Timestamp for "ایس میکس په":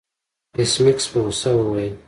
0.57-1.17